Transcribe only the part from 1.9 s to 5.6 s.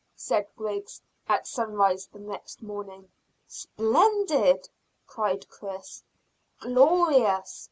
the next morning. "Splendid!" cried